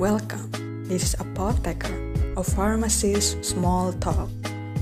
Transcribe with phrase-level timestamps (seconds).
[0.00, 0.48] Welcome.
[0.88, 1.92] This is Apotheker,
[2.32, 4.32] a pharmacist small talk.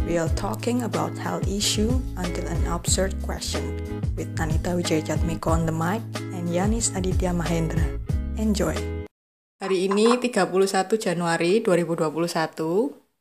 [0.06, 3.74] We are talking about health issue until an absurd question
[4.14, 5.98] with Anita Wijayatmiko on the mic
[6.30, 7.82] and Yanis Aditya Mahendra.
[8.38, 8.78] Enjoy.
[9.58, 10.46] Hari ini 31
[10.94, 12.30] Januari 2021.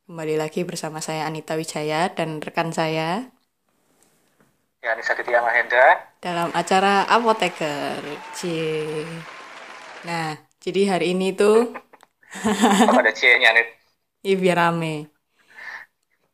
[0.06, 3.34] Kembali lagi bersama saya Anita Wijaya dan rekan saya
[4.86, 7.98] Yanis Aditya Mahendra dalam acara Apoteker.
[8.38, 9.10] Cie.
[10.06, 11.74] Nah, jadi hari ini tuh
[12.30, 13.68] Kok ada C-nya nih?
[14.20, 15.08] Iya biar rame.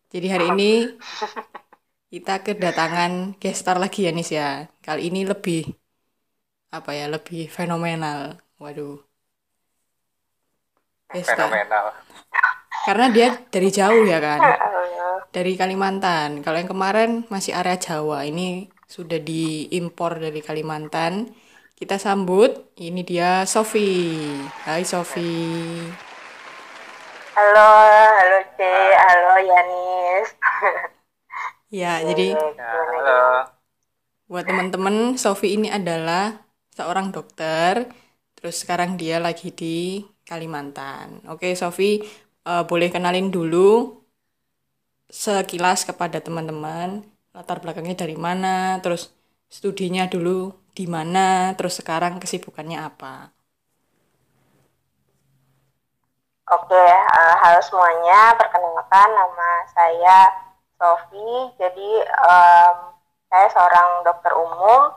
[0.09, 0.71] Jadi hari ini
[2.09, 4.65] kita kedatangan gestar lagi ya Nis ya.
[4.81, 5.69] Kali ini lebih
[6.73, 8.41] apa ya lebih fenomenal.
[8.57, 8.97] Waduh.
[11.13, 11.45] Gestar.
[11.45, 11.93] Fenomenal.
[12.89, 14.41] Karena dia dari jauh ya kan.
[15.29, 16.41] Dari Kalimantan.
[16.41, 18.25] Kalau yang kemarin masih area Jawa.
[18.25, 21.29] Ini sudah diimpor dari Kalimantan.
[21.75, 22.71] Kita sambut.
[22.79, 24.15] Ini dia Sofi.
[24.63, 25.27] Hai Sofi.
[27.35, 27.71] Halo,
[28.15, 28.59] halo C,
[28.95, 30.29] halo Yanis.
[31.75, 33.51] Ya, jadi halo.
[34.31, 37.91] buat teman-teman, Sofi ini adalah seorang dokter.
[38.39, 41.27] Terus sekarang dia lagi di Kalimantan.
[41.27, 41.99] Oke, Sofi,
[42.47, 43.99] eh, boleh kenalin dulu
[45.11, 47.03] sekilas kepada teman-teman
[47.35, 49.11] latar belakangnya dari mana, terus
[49.51, 53.31] studinya dulu di mana, terus sekarang kesibukannya apa.
[56.45, 58.37] Oke, eh, halo semuanya.
[58.37, 60.19] Perkenalkan nama saya
[60.77, 61.55] Sofi.
[61.57, 62.77] Jadi em,
[63.31, 64.93] saya seorang dokter umum.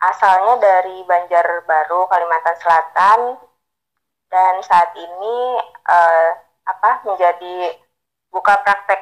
[0.00, 3.20] Asalnya dari Banjarbaru, Kalimantan Selatan.
[4.32, 5.38] Dan saat ini
[5.86, 6.30] eh,
[6.66, 7.76] apa menjadi
[8.32, 9.00] buka praktek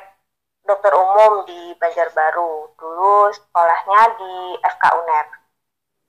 [0.69, 2.77] dokter umum di Banjarbaru.
[2.77, 4.35] Dulu sekolahnya di
[4.69, 5.48] FK UNER.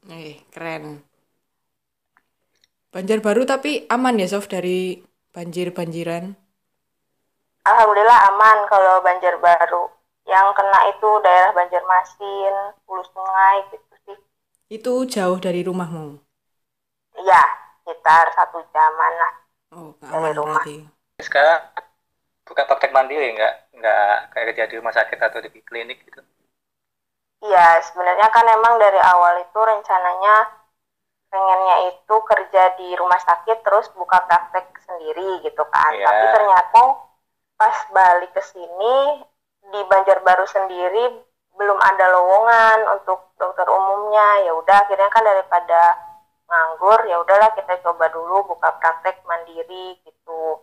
[0.07, 1.03] Eh, keren.
[2.93, 4.79] Banjarbaru tapi aman ya, Sof, dari
[5.35, 6.23] banjir-banjiran?
[7.69, 9.83] Alhamdulillah aman kalau Banjarbaru.
[10.31, 14.17] Yang kena itu daerah Banjarmasin, Hulu Sungai gitu sih.
[14.77, 16.05] Itu jauh dari rumahmu?
[17.21, 17.41] Iya,
[17.85, 19.33] sekitar satu jaman lah.
[19.71, 20.63] Oh, Dari aman rumah.
[20.63, 20.75] berarti.
[21.27, 21.59] Sekarang
[22.47, 23.53] buka praktek mandiri nggak?
[23.77, 24.01] Nggak
[24.33, 26.21] kayak kerja di rumah sakit atau di klinik gitu?
[27.39, 30.59] Iya, sebenarnya kan emang dari awal itu rencananya
[31.29, 35.93] pengennya itu kerja di rumah sakit terus buka praktek sendiri gitu kan.
[35.95, 36.03] Iya.
[36.03, 36.81] Tapi ternyata
[37.55, 39.23] pas balik ke sini
[39.71, 41.03] di Banjarbaru sendiri
[41.55, 44.43] belum ada lowongan untuk dokter umumnya.
[44.43, 45.81] Ya udah akhirnya kan daripada
[46.49, 50.59] nganggur ya udahlah kita coba dulu buka praktek mandiri gitu.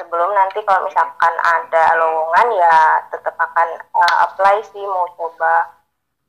[0.00, 5.79] Sebelum nanti kalau misalkan ada lowongan ya tetap akan uh, apply sih mau coba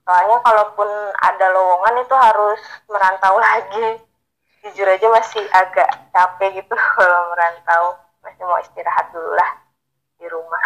[0.05, 0.89] soalnya kalaupun
[1.29, 2.59] ada lowongan itu harus
[2.91, 3.85] merantau lagi
[4.63, 7.83] jujur aja masih agak capek gitu kalau merantau
[8.23, 9.51] masih mau istirahat dulu lah
[10.19, 10.65] di rumah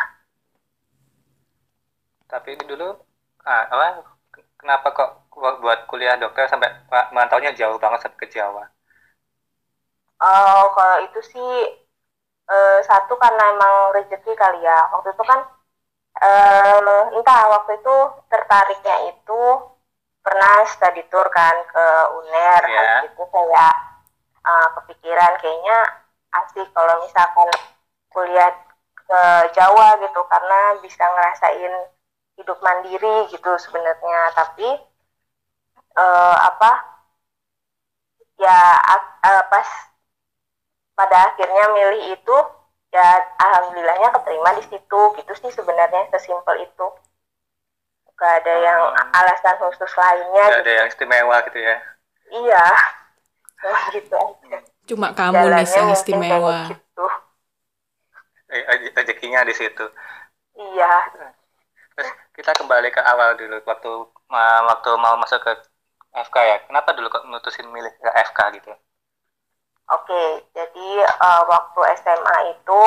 [2.31, 2.87] Tapi dulu,
[3.51, 3.87] ah, apa?
[4.59, 5.09] Kenapa kok
[5.41, 8.63] bu- buat kuliah dokter sampai pa- merantaunya jauh banget sampai ke Jawa?
[10.29, 11.51] oh kalau itu sih
[12.53, 15.39] eh, satu karena emang rezeki kali ya waktu itu kan
[16.21, 16.79] eh,
[17.15, 17.95] entah waktu itu
[18.31, 19.41] tertariknya itu
[20.23, 21.85] pernah study tour kan ke
[22.17, 22.79] UNER Iya.
[22.79, 23.73] habis itu kayak
[24.45, 25.77] eh, kepikiran kayaknya
[26.35, 27.49] asik kalau misalkan
[28.11, 28.51] kuliah
[28.95, 29.21] ke
[29.53, 31.73] Jawa gitu karena bisa ngerasain
[32.35, 34.67] hidup mandiri gitu sebenarnya tapi
[35.95, 36.71] eh, apa
[38.35, 38.59] ya
[39.23, 39.69] eh, pas
[40.95, 42.37] pada akhirnya milih itu
[42.95, 43.09] ya
[43.45, 46.85] alhamdulillahnya keterima di situ gitu sih sebenarnya sesimpel itu
[48.19, 49.11] gak ada yang Hmm.
[49.19, 50.69] alasan khusus lainnya ada gitu.
[50.79, 51.75] yang istimewa gitu ya?
[52.31, 52.63] iya
[53.61, 54.57] Cuma gitu aja
[54.87, 56.57] Cuma kamu nih yang istimewa.
[56.69, 57.05] gitu
[58.49, 58.63] Eh,
[58.95, 59.85] Rezekinya di situ.
[60.55, 60.91] iya
[61.95, 63.91] Terus kita kembali ke awal dulu waktu
[64.69, 65.51] waktu mau masuk ke
[66.15, 66.57] FK ya.
[66.67, 68.71] Kenapa dulu kok mutusin milih ke FK gitu?
[69.85, 70.23] Oke,
[70.57, 72.81] jadi eh, waktu SMA itu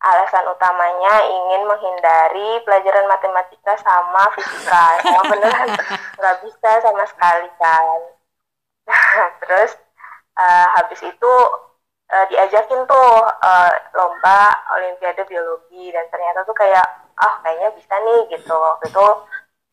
[0.00, 4.84] alasan utamanya ingin menghindari pelajaran matematika sama fisika.
[5.04, 5.68] Yang beneran
[6.16, 7.98] nggak bisa sama sekali kan.
[9.44, 9.76] Terus
[10.40, 11.32] eh, habis itu
[12.08, 13.12] eh, diajakin tuh
[13.44, 16.86] eh, lomba Olimpiade Biologi dan ternyata tuh kayak
[17.20, 18.56] ah kayaknya bisa nih gitu.
[18.56, 19.06] Waktu itu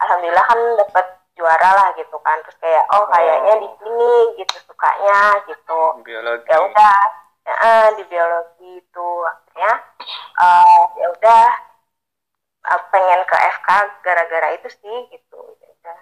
[0.03, 2.37] alhamdulillah kan dapat juara lah gitu kan.
[2.45, 5.81] Terus kayak oh kayaknya di sini gitu sukanya gitu.
[6.05, 6.47] Biologi.
[6.49, 6.99] ya udah.
[7.43, 9.73] Ya, di biologi itu akhirnya
[10.39, 11.45] eh, ya udah
[12.71, 13.69] eh, pengen ke FK
[13.99, 15.41] gara-gara itu sih gitu.
[15.59, 15.99] Ya udah.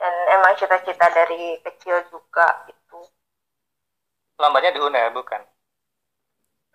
[0.00, 3.04] dan emang cita-cita dari kecil juga gitu.
[4.38, 5.42] Lombanya di UNER bukan?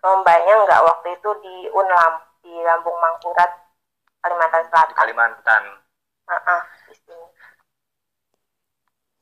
[0.06, 2.14] lombanya nggak waktu itu di Unlam
[2.46, 3.50] di Lambung Mangkurat
[4.22, 4.94] Kalimantan Selatan.
[4.94, 5.62] Di Kalimantan.
[6.26, 7.26] Uh -uh, di sini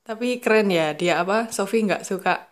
[0.05, 1.49] Tapi keren ya, dia apa?
[1.49, 2.45] Sofi nggak suka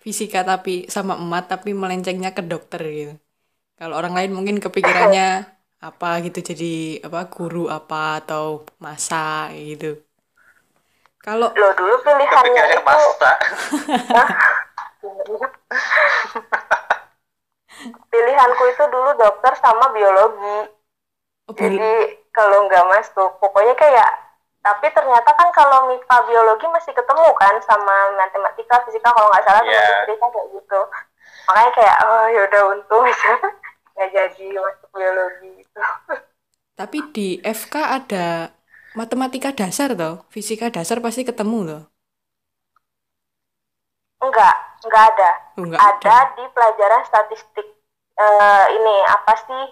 [0.00, 3.14] fisika tapi sama emat tapi melencengnya ke dokter gitu.
[3.80, 5.44] Kalau orang lain mungkin kepikirannya
[5.84, 10.00] apa gitu jadi apa guru apa atau masa gitu.
[11.20, 13.30] Kalau lo dulu pilihannya itu masa
[18.12, 20.68] pilihanku itu dulu dokter sama biologi
[21.48, 21.92] oh, jadi
[22.32, 24.23] kalau nggak masuk pokoknya kayak
[24.64, 29.62] tapi ternyata kan kalau MIPA biologi masih ketemu kan sama matematika fisika kalau nggak salah
[29.68, 30.08] yeah.
[30.08, 30.80] cerita kayak gitu.
[31.44, 33.32] Makanya kayak oh yaudah untung aja
[33.94, 35.48] nggak jadi masuk biologi.
[35.60, 35.80] Gitu
[36.74, 38.50] tapi di FK ada
[38.98, 41.82] matematika dasar toh, fisika dasar pasti ketemu loh.
[44.18, 45.30] enggak enggak ada.
[45.60, 46.16] Oh, nggak ada.
[46.34, 47.74] di pelajaran statistik
[48.14, 49.62] Eh, ini apa sih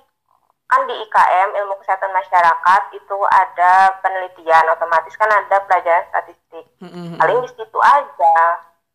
[0.72, 6.64] kan di IKM ilmu kesehatan masyarakat itu ada penelitian otomatis kan ada pelajaran statistik.
[6.80, 7.20] Mm-mm.
[7.20, 8.36] paling di situ aja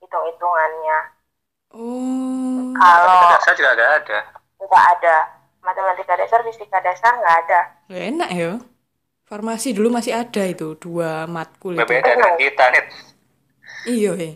[0.02, 1.00] hitung hitungannya
[1.68, 4.20] Oh, kalau dasar juga nggak ada.
[4.58, 5.16] Nggak ada.
[5.62, 7.60] Matematika dasar fisika dasar nggak ada.
[7.92, 8.52] Ya enak ya.
[9.28, 11.84] Farmasi dulu masih ada itu dua matkul itu.
[11.84, 12.84] berbeda dengan kita nih
[13.88, 14.30] Iya, he.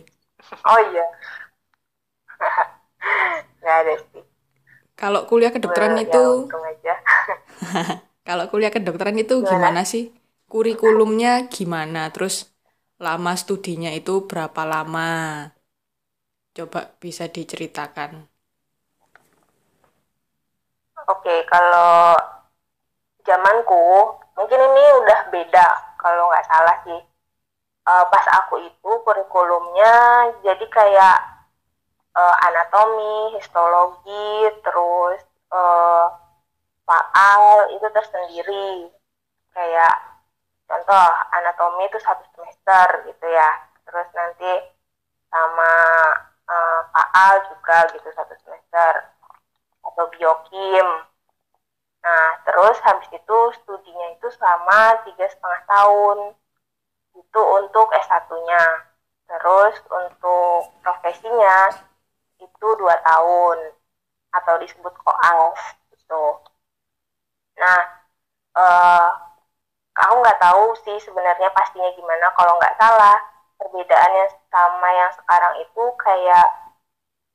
[0.64, 1.04] oh iya.
[3.62, 4.22] Nggak ada sih
[5.02, 6.24] Kalau kuliah kedokteran Ya, itu
[8.28, 10.04] Kalau kuliah kedokteran itu gimana sih?
[10.52, 12.10] Kurikulumnya gimana?
[12.14, 12.34] Terus
[13.02, 15.10] lama studinya itu berapa lama?
[16.56, 18.10] Coba bisa diceritakan.
[21.12, 22.14] Oke, kalau
[23.26, 23.82] zamanku
[24.38, 25.66] mungkin ini udah beda
[25.98, 27.00] kalau nggak salah sih.
[27.82, 29.94] Eh, pas aku itu kurikulumnya
[30.46, 31.16] jadi kayak
[32.16, 34.32] eh, anatomi, histologi,
[34.64, 35.20] terus
[35.52, 36.06] eh,
[36.86, 38.92] faal itu tersendiri.
[39.52, 39.96] Kayak
[40.68, 41.06] contoh
[41.36, 43.50] anatomi itu satu semester gitu ya.
[43.88, 44.52] Terus nanti
[45.32, 45.74] sama
[46.48, 48.92] eh, faal juga gitu satu semester
[49.82, 50.86] atau biokim.
[52.02, 56.18] Nah, terus habis itu studinya itu selama tiga setengah tahun.
[57.14, 58.64] Itu untuk S1-nya.
[59.30, 61.72] Terus untuk profesinya
[62.78, 63.58] dua tahun
[64.32, 65.60] atau disebut koas
[65.92, 66.24] gitu.
[67.60, 67.80] Nah,
[68.56, 69.08] eh,
[70.02, 72.26] aku nggak tahu sih sebenarnya pastinya gimana.
[72.36, 73.16] Kalau nggak salah,
[73.60, 76.46] perbedaannya sama yang sekarang itu kayak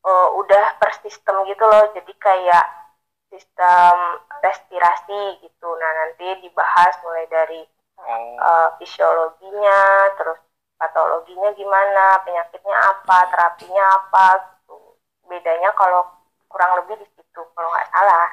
[0.08, 1.86] eh, udah per sistem gitu loh.
[1.96, 2.66] Jadi kayak
[3.32, 3.96] sistem
[4.42, 5.70] respirasi gitu.
[5.82, 7.62] Nah, nanti dibahas mulai dari
[8.02, 9.82] eh, fisiologinya,
[10.18, 10.40] terus
[10.78, 14.57] patologinya gimana, penyakitnya apa, terapinya apa.
[15.28, 16.08] Bedanya kalau
[16.48, 18.28] kurang lebih di situ kalau nggak salah.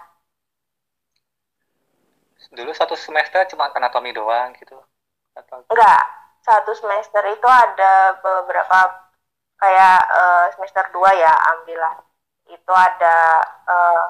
[2.55, 4.79] dulu satu semester cuma anatomi doang gitu
[5.35, 6.03] atau Enggak,
[6.47, 9.11] satu semester itu ada beberapa
[9.59, 11.95] kayak eh, semester 2 ya ambillah.
[12.47, 14.05] Itu ada eh,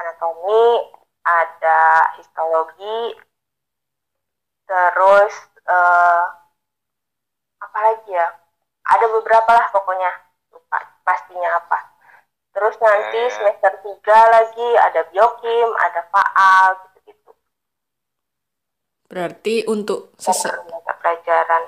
[0.00, 0.90] anatomi,
[1.22, 1.80] ada
[2.18, 3.14] histologi,
[4.66, 5.34] terus
[5.68, 6.24] eh,
[7.62, 8.28] apa lagi ya?
[8.84, 10.10] Ada beberapa lah pokoknya
[10.52, 11.93] lupa pastinya apa.
[12.54, 13.36] Terus nanti Ya, ya.
[13.36, 17.30] semester 3 lagi ada biokim, ada faal gitu-gitu.
[19.10, 21.62] Berarti untuk sese Mata pelajaran.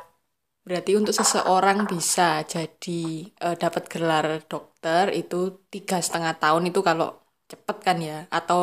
[0.66, 3.00] berarti untuk seseorang bisa jadi
[3.46, 5.36] eh, dapat gelar dokter itu
[5.72, 7.08] tiga setengah tahun itu kalau
[7.50, 8.16] cepet kan ya?
[8.38, 8.62] Atau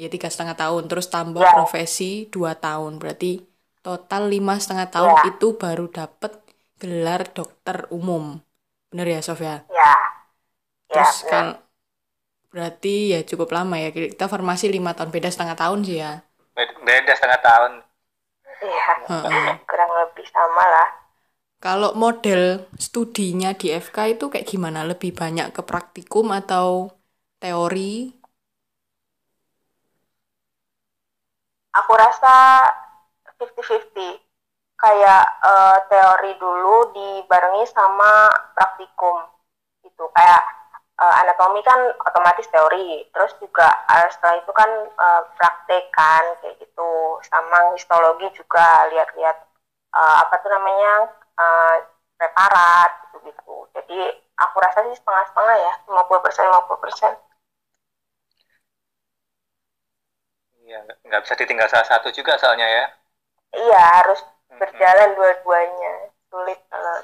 [0.00, 1.52] ya tiga setengah tahun terus tambah Ya.
[1.54, 3.26] profesi dua tahun berarti
[3.84, 5.22] total lima setengah tahun Ya.
[5.30, 6.32] itu baru dapat
[6.80, 8.24] gelar dokter umum.
[8.90, 9.54] Bener ya, Sofia?
[9.68, 9.74] Ya.
[9.76, 9.92] Ya,
[10.88, 11.32] Terus benar.
[11.32, 11.54] kalau
[12.52, 13.88] berarti ya cukup lama ya.
[13.94, 16.12] Kita farmasi lima tahun, beda setengah tahun sih ya.
[16.56, 17.72] beda, setengah tahun
[18.58, 19.54] Iya, Heeh.
[19.70, 20.88] kurang lebih sama lah.
[21.62, 22.42] Kalau model
[22.78, 24.82] studinya di FK itu kayak gimana?
[24.90, 26.90] Lebih banyak ke praktikum atau
[27.38, 28.10] teori?
[31.78, 32.34] Aku rasa
[33.38, 34.18] 50-50.
[34.78, 39.22] Kayak eh, teori dulu dibarengi sama praktikum.
[39.86, 40.04] Gitu.
[40.14, 40.42] Kayak
[41.04, 42.88] eh, anatomi kan otomatis teori.
[43.14, 44.70] Terus juga eh, setelah itu kan
[45.06, 46.90] eh, praktek kan kayak gitu.
[47.30, 49.36] Sama histologi juga lihat-lihat
[49.98, 50.92] eh, apa tuh namanya
[51.44, 51.76] eh,
[52.18, 53.56] preparat gitu-gitu.
[53.76, 53.98] Jadi
[54.44, 57.12] aku rasa sih setengah-setengah ya, 50% 50%.
[60.64, 62.84] Iya, nggak- bisa ditinggal salah satu juga soalnya ya.
[63.62, 64.20] Iya, harus
[64.60, 65.92] berjalan dua-duanya.
[66.32, 66.96] Sulit kalau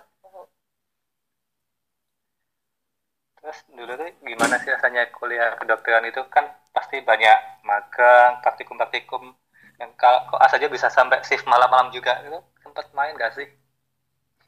[3.44, 6.24] terus dulu tuh gimana sih rasanya kuliah kedokteran itu?
[6.32, 9.36] Kan pasti banyak magang praktikum-praktikum
[9.76, 13.44] yang kok saja bisa sampai shift malam-malam juga itu sempat main gak sih?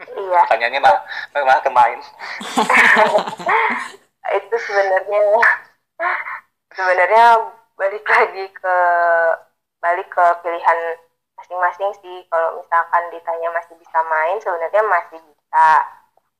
[0.00, 0.40] Iya.
[0.48, 0.96] Pertanyaannya mah
[1.36, 2.00] malah kemain.
[4.40, 5.20] Itu sebenarnya
[6.72, 7.24] sebenarnya
[7.76, 8.76] balik lagi ke
[9.84, 10.78] balik ke pilihan
[11.36, 12.16] masing-masing sih.
[12.32, 15.66] Kalau misalkan ditanya masih bisa main sebenarnya masih bisa.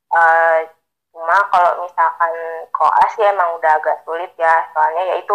[0.07, 0.63] Uh,
[1.17, 2.35] cuma kalau misalkan
[2.77, 4.69] koas ya emang udah agak sulit ya.
[4.77, 5.33] Soalnya yaitu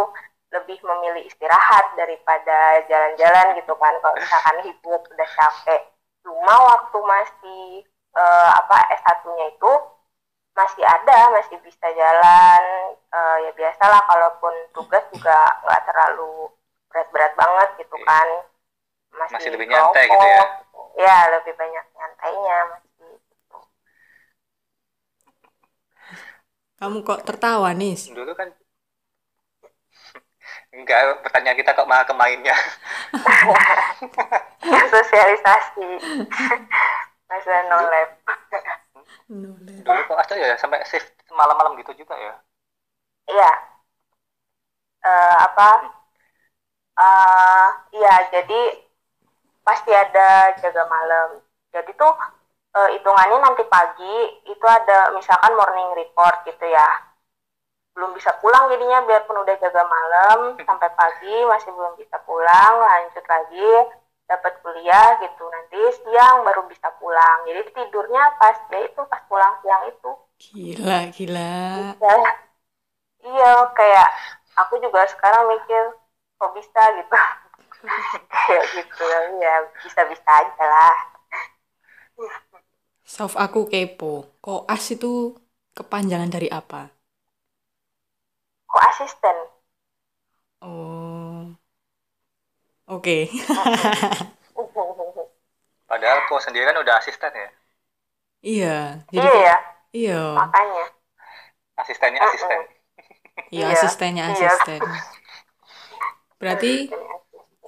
[0.54, 3.98] lebih memilih istirahat daripada jalan-jalan gitu kan.
[3.98, 5.82] Kalau misalkan hidup udah capek.
[6.22, 7.66] Cuma waktu masih
[8.14, 9.74] uh, apa S1-nya itu
[10.54, 12.62] masih ada masih bisa jalan.
[13.10, 16.54] Uh, ya biasalah kalaupun tugas juga nggak terlalu
[16.94, 18.28] berat-berat banget gitu kan.
[19.18, 20.46] Masih, masih lebih nyantai gitu ya?
[21.00, 22.91] ya lebih banyak nyantainya masih
[26.82, 28.50] kamu kok tertawa nih dulu kan
[30.76, 32.56] Enggak, pertanyaan kita kok malah ke mainnya.
[34.94, 35.88] Sosialisasi.
[37.30, 38.10] Masa no lab.
[39.28, 42.34] Dulu kok ada ya sampai shift malam-malam gitu juga ya?
[43.28, 43.52] Iya.
[45.04, 45.70] Uh, apa?
[46.96, 48.62] Uh, iya, jadi
[49.64, 51.44] pasti ada jaga malam.
[51.72, 52.16] Jadi tuh
[52.76, 54.16] uh, hitungannya nanti pagi
[54.48, 56.90] itu ada misalkan morning report gitu ya.
[57.92, 63.26] Belum bisa pulang jadinya biarpun udah jaga malam sampai pagi masih belum bisa pulang lanjut
[63.28, 63.72] lagi
[64.32, 65.44] dapat kuliah gitu.
[65.52, 67.44] Nanti siang baru bisa pulang.
[67.44, 70.12] Jadi tidurnya pas ya itu pas pulang siang itu.
[70.40, 71.56] Gila gila.
[72.00, 72.16] Ya,
[73.28, 74.10] iya kayak
[74.56, 75.84] aku juga sekarang mikir
[76.40, 77.16] kok bisa gitu.
[78.30, 79.04] Kayak gitu
[79.42, 80.98] ya bisa bisa aja lah
[83.12, 84.40] Sof aku kepo.
[84.40, 85.36] Koas itu
[85.76, 86.88] kepanjangan dari apa?
[88.72, 89.38] Asisten?
[90.64, 91.52] Oh.
[92.88, 93.28] Oke.
[93.28, 93.44] Okay.
[95.92, 97.50] padahal kok sendiri kan udah asisten ya?
[98.48, 98.80] Iya.
[99.12, 99.56] Jadi iya
[99.92, 100.24] iya.
[100.40, 100.86] Makanya.
[101.84, 102.60] Asistennya asisten.
[103.52, 103.76] Iya, iya.
[103.76, 104.48] asistennya iya.
[104.56, 104.80] asisten.
[106.40, 106.88] Berarti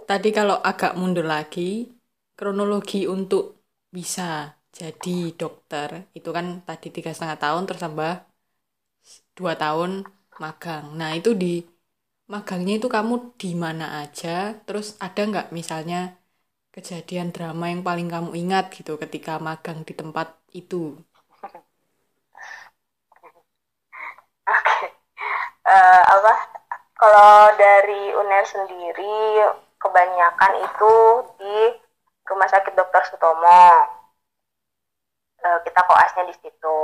[0.07, 1.91] tadi kalau agak mundur lagi
[2.39, 3.59] kronologi untuk
[3.91, 8.11] bisa jadi dokter itu kan tadi tiga setengah tahun terus tambah
[9.37, 9.91] dua tahun
[10.43, 10.85] magang.
[10.99, 11.47] Nah, itu di
[12.33, 14.29] magangnya itu kamu di mana aja?
[14.65, 15.97] Terus ada nggak misalnya
[16.75, 20.27] kejadian drama yang paling kamu ingat gitu ketika magang di tempat
[20.61, 20.75] itu?
[24.47, 24.87] Oke,
[25.67, 26.33] uh, apa?
[26.99, 29.17] Kalau dari UNER sendiri
[29.81, 30.95] kebanyakan itu
[31.39, 31.57] di
[32.27, 33.03] Rumah Sakit Dr.
[33.07, 33.63] Sutomo.
[35.73, 36.77] Kita koasnya di situ.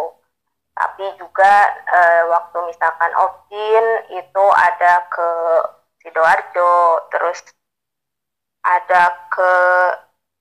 [0.74, 1.54] Tapi juga
[1.86, 3.86] e, waktu misalkan opin
[4.18, 5.30] itu ada ke
[6.02, 7.54] sidoarjo terus
[8.66, 9.52] ada ke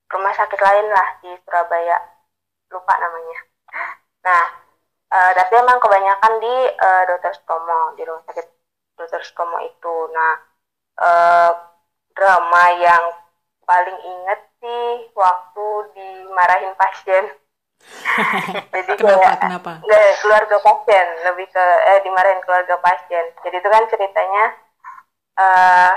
[0.08, 2.00] rumah sakit lain lah di Surabaya.
[2.72, 3.38] Lupa namanya.
[4.24, 4.44] Nah
[5.12, 8.48] e, tapi emang kebanyakan di e, dokter Stomo di rumah sakit
[8.96, 9.96] dokter Stomo itu.
[10.16, 10.34] Nah
[10.96, 11.10] e,
[12.16, 13.04] drama yang
[13.68, 17.28] paling inget sih waktu dimarahin pasien
[18.74, 19.72] jadi kenapa kayak, kenapa?
[19.86, 23.24] nggak keluarga pasien lebih ke eh dimarahin keluarga pasien.
[23.46, 24.44] Jadi itu kan ceritanya
[25.38, 25.92] uh,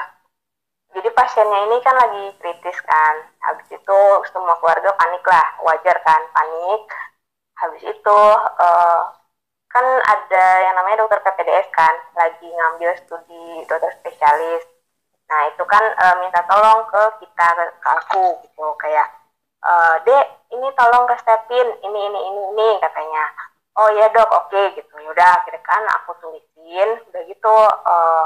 [0.92, 3.16] jadi pasiennya ini kan lagi kritis kan.
[3.44, 4.00] Habis itu
[4.32, 6.84] semua keluarga panik lah wajar kan panik.
[7.60, 8.20] Habis itu
[8.60, 9.02] uh,
[9.72, 14.64] kan ada yang namanya dokter PPDS kan lagi ngambil studi dokter spesialis.
[15.32, 17.48] Nah itu kan uh, minta tolong ke kita
[17.80, 18.68] ke aku gitu.
[18.78, 19.08] Kayak
[19.64, 23.24] uh, dek ini tolong resepin ini ini ini ini katanya.
[23.80, 27.56] Oh ya dok oke okay, gitu yaudah akhirnya kan aku tulisin udah gitu
[27.88, 28.26] uh,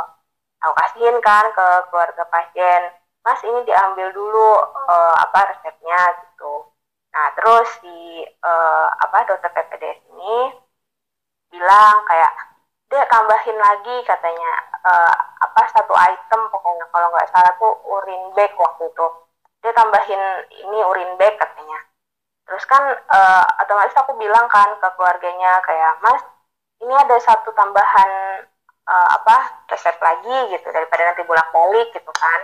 [0.65, 2.89] aku kasihin kan ke keluarga pasien
[3.21, 4.49] mas ini diambil dulu
[4.89, 6.65] uh, apa resepnya gitu.
[7.13, 10.53] Nah terus si uh, apa dokter PPDS ini
[11.53, 12.33] bilang kayak
[12.89, 14.51] dia tambahin lagi katanya
[14.81, 15.13] uh,
[15.45, 19.07] apa satu item pokoknya kalau nggak salah tuh urin bag waktu itu.
[19.61, 21.85] Dia tambahin ini urin bag katanya
[22.45, 26.21] terus kan uh, otomatis aku bilang kan ke keluarganya kayak mas
[26.81, 28.43] ini ada satu tambahan
[28.85, 32.41] uh, apa resep lagi gitu daripada nanti bolak balik gitu kan.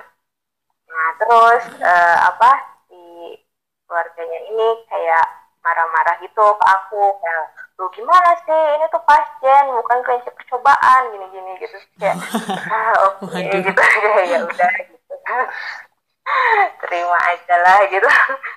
[0.89, 2.51] Nah terus uh, apa
[2.89, 3.01] si
[3.85, 5.25] keluarganya ini kayak
[5.61, 7.45] marah-marah gitu ke aku kayak
[7.77, 8.63] lu gimana sih?
[8.77, 11.77] Ini tuh pasien bukan klinik percobaan gini-gini gitu.
[12.01, 12.17] Kayak
[12.73, 13.81] ah, oke okay, gitu.
[14.33, 15.15] Ya udah gitu
[16.81, 18.07] terima aja lah gitu.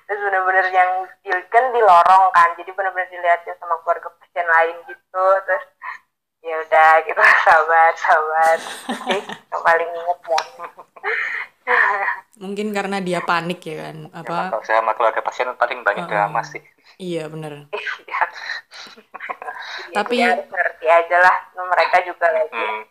[0.06, 0.90] Terus bener-bener yang
[1.48, 5.24] kan di lorong kan jadi bener-bener dilihatin sama keluarga pasien lain gitu.
[5.46, 5.64] Terus
[6.44, 7.20] ya udah gitu.
[7.46, 8.58] Sabar sabar.
[9.08, 10.42] Sih yang paling inget ya.
[12.34, 14.36] Mungkin karena dia panik ya kan apa?
[14.36, 16.60] Ya, kalau saya sama keluarga pasien paling banyak uh, drama sih.
[17.00, 17.70] Iya bener.
[17.72, 18.20] Iya.
[19.96, 22.82] Tapi ya, harus ngerti aja lah mereka juga lagi hmm.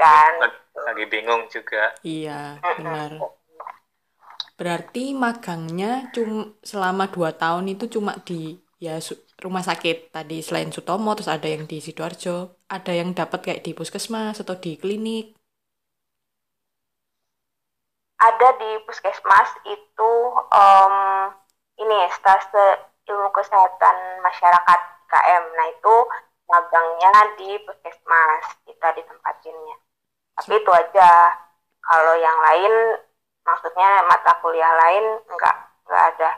[0.00, 1.94] kan lagi, lagi bingung juga.
[2.02, 3.37] Iya benar
[4.58, 8.98] berarti magangnya cuma selama dua tahun itu cuma di ya
[9.38, 13.72] rumah sakit tadi selain Sutomo terus ada yang di sidoarjo ada yang dapat kayak di
[13.72, 15.38] puskesmas atau di klinik?
[18.18, 20.12] Ada di puskesmas itu
[20.50, 20.94] um,
[21.78, 25.96] ini stase ilmu kesehatan masyarakat KM nah itu
[26.50, 29.78] magangnya di puskesmas kita ditempatinnya
[30.38, 31.34] tapi itu aja.
[31.82, 32.74] Kalau yang lain
[33.48, 36.30] maksudnya mata kuliah lain enggak enggak ada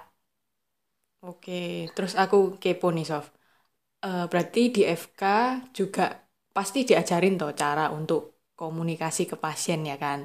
[1.26, 1.52] Oke,
[1.94, 3.26] terus aku kepo nih Sof.
[4.06, 5.22] Uh, berarti di FK
[5.78, 6.02] juga
[6.56, 8.20] pasti diajarin toh cara untuk
[8.60, 10.20] komunikasi ke pasien ya kan?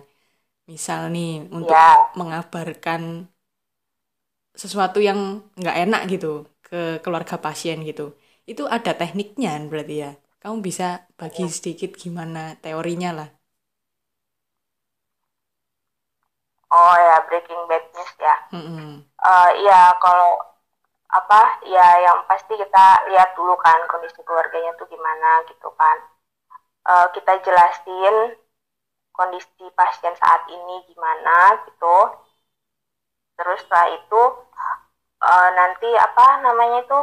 [0.72, 1.28] Misal nih
[1.58, 2.16] untuk ya.
[2.20, 3.02] mengabarkan
[4.64, 5.20] sesuatu yang
[5.60, 6.28] nggak enak gitu
[6.66, 8.04] ke keluarga pasien gitu.
[8.52, 10.10] Itu ada tekniknya berarti ya.
[10.42, 10.86] Kamu bisa
[11.20, 11.50] bagi ya.
[11.58, 13.28] sedikit gimana teorinya lah.
[16.74, 18.36] Oh ya, breaking bad news ya.
[18.52, 18.92] Mm -hmm.
[19.22, 20.56] uh, ya kalau
[21.16, 25.98] apa ya yang pasti kita lihat dulu kan kondisi keluarganya tuh gimana gitu kan
[26.92, 28.36] uh, kita jelasin
[29.16, 31.98] kondisi pasien saat ini gimana gitu
[33.40, 34.22] terus setelah itu
[35.24, 37.02] uh, nanti apa namanya itu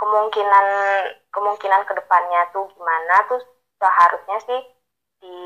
[0.00, 0.66] kemungkinan
[1.32, 3.40] kemungkinan ke depannya tuh gimana tuh
[3.76, 4.60] seharusnya sih
[5.20, 5.36] di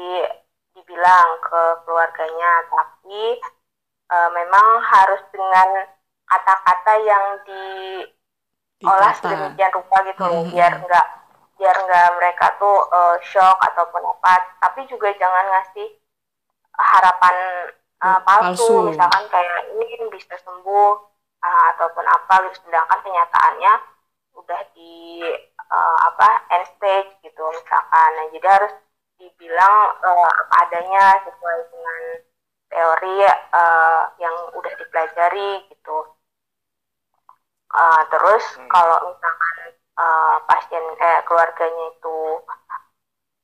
[0.81, 3.23] dibilang ke keluarganya tapi
[4.09, 5.85] uh, memang harus dengan
[6.25, 10.53] kata-kata yang diolah sedemikian rupa gitu loh hmm.
[10.57, 11.07] biar enggak
[11.61, 14.41] biar enggak mereka tuh uh, shock ataupun apa.
[14.65, 15.93] Tapi juga jangan ngasih
[16.73, 17.37] harapan
[18.01, 18.65] uh, palsu.
[18.65, 18.75] palsu.
[18.97, 20.91] Misalkan kayak ini bisa sembuh
[21.45, 22.65] uh, ataupun apa gitu.
[22.65, 23.73] Sedangkan kenyataannya
[24.41, 25.21] udah di
[25.69, 28.11] uh, apa end stage gitu misalkan.
[28.17, 28.73] Nah jadi harus
[29.21, 32.01] dibilang uh, apa adanya sesuai dengan
[32.73, 35.99] teori uh, yang udah dipelajari gitu
[37.71, 38.67] Uh, terus hmm.
[38.67, 42.19] kalau misalkan uh, pasien eh keluarganya itu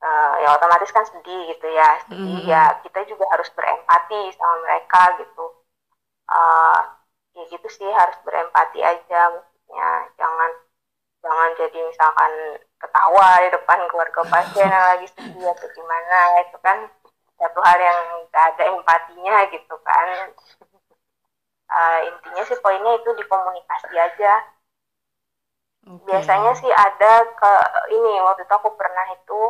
[0.02, 2.50] uh, ya otomatis kan sedih gitu ya sedih hmm.
[2.50, 5.46] ya kita juga harus berempati sama mereka gitu
[6.26, 6.80] uh,
[7.38, 10.50] ya gitu sih harus berempati aja maksudnya jangan
[11.22, 12.32] jangan jadi misalkan
[12.76, 16.78] ketawa di depan keluarga pasien yang lagi sedih atau gimana itu kan
[17.36, 18.00] satu hal yang
[18.32, 20.32] gak ada empatinya gitu kan.
[21.66, 24.34] Uh, intinya sih poinnya itu di komunikasi aja.
[25.86, 26.02] Okay.
[26.02, 27.52] biasanya sih ada ke
[27.94, 29.40] ini waktu itu aku pernah itu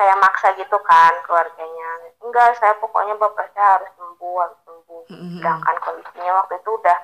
[0.00, 2.08] kayak maksa gitu kan keluarganya.
[2.24, 5.02] Enggak saya pokoknya bapak saya harus sembuh harus sembuh.
[5.12, 6.98] Sedangkan kondisinya waktu itu udah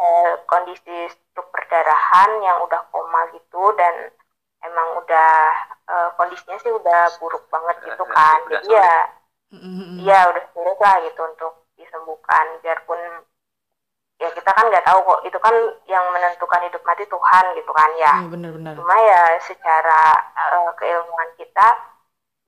[0.00, 4.14] eh, kondisi struk perdarahan yang udah koma gitu dan
[4.64, 5.32] emang udah
[5.88, 8.38] eh, kondisinya sih udah buruk banget gitu kan.
[8.48, 8.92] jadi ya
[9.98, 12.60] iya udah sulit lah gitu untuk disembuhkan.
[12.62, 13.00] Biarpun
[14.20, 15.54] ya kita kan nggak tahu kok itu kan
[15.88, 18.14] yang menentukan hidup mati Tuhan gitu kan ya.
[18.20, 18.74] Hmm, bener, bener.
[18.76, 21.68] cuma ya secara uh, keilmuan kita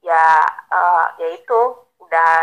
[0.05, 1.61] ya uh, ya itu
[1.96, 2.35] udah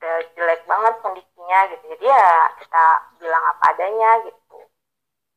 [0.00, 1.84] udah jelek banget kondisinya gitu.
[1.94, 2.84] Jadi ya kita
[3.22, 4.58] bilang apa adanya gitu.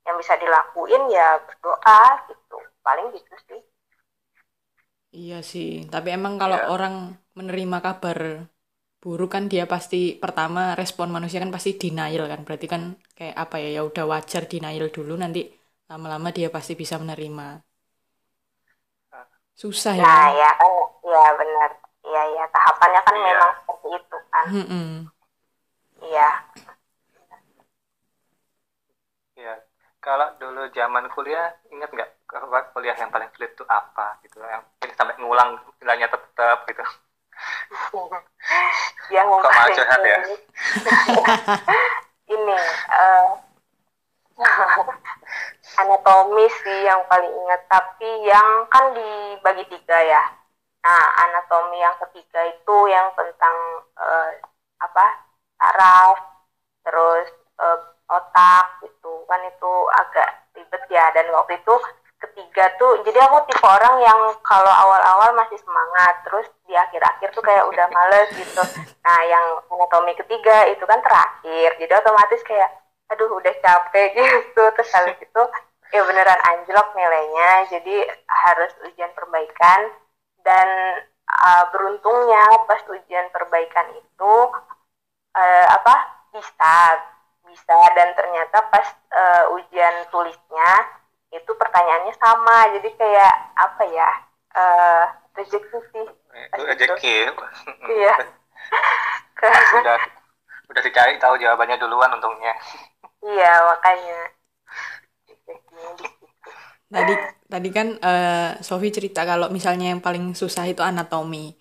[0.04, 3.62] Yang bisa dilakuin ya berdoa gitu paling gitu sih.
[5.14, 6.66] Iya sih tapi emang kalau ya.
[6.74, 6.96] orang
[7.38, 8.18] menerima kabar
[9.04, 12.82] buruk kan dia pasti pertama respon manusia kan pasti denial kan berarti kan
[13.18, 15.40] kayak apa ya ya udah wajar denial dulu nanti
[15.92, 17.62] lama-lama dia pasti bisa menerima.
[19.54, 20.04] Susah ya.
[20.04, 20.74] Nah ya kan
[21.06, 21.70] ya benar.
[22.04, 23.24] Iya ya tahapannya kan ya.
[23.28, 24.46] memang seperti itu kan.
[26.04, 26.30] Iya.
[29.38, 29.54] Ya
[30.04, 32.10] kalau dulu zaman kuliah ingat nggak
[32.74, 34.66] kuliah yang paling sulit itu apa gitu yang
[34.98, 36.84] sampai ngulang nilainya tetap gitu.
[39.12, 40.20] Yang Kok malah curhat ya?
[42.34, 42.58] ini
[42.90, 43.28] uh,
[45.82, 50.24] anatomi sih yang paling ingat tapi yang kan dibagi tiga ya.
[50.84, 53.56] Nah anatomi yang ketiga itu yang tentang
[53.98, 54.30] uh,
[54.82, 55.06] apa
[55.62, 56.18] saraf
[56.84, 57.28] terus
[57.62, 59.26] uh, otak gitu.
[59.30, 61.76] Kan itu agak ribet ya dan waktu itu
[62.34, 67.46] ketiga tuh jadi aku tipe orang yang kalau awal-awal masih semangat terus di akhir-akhir tuh
[67.46, 68.64] kayak udah males gitu.
[69.06, 72.74] Nah yang anatomi ketiga itu kan terakhir jadi otomatis kayak
[73.14, 74.64] aduh udah capek gitu.
[74.74, 75.42] Terus habis itu
[75.94, 79.94] ya beneran anjlok nilainya jadi harus ujian perbaikan.
[80.42, 80.68] Dan
[81.30, 84.34] uh, beruntungnya pas ujian perbaikan itu
[85.38, 86.98] uh, apa bisa
[87.46, 87.78] bisa.
[87.94, 91.03] Dan ternyata pas uh, ujian tulisnya
[91.34, 94.10] itu pertanyaannya sama jadi kayak apa ya
[94.54, 96.06] uh, rezeki sih.
[96.54, 97.16] Itu rezeki
[97.98, 98.14] iya.
[99.82, 99.98] Udah
[100.72, 102.54] udah dicari tahu jawabannya duluan untungnya.
[103.20, 104.20] Iya makanya.
[106.94, 107.14] Tadi
[107.50, 111.58] tadi kan uh, Sofi cerita kalau misalnya yang paling susah itu anatomi.